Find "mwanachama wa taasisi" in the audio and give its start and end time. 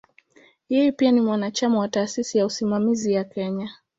1.21-2.37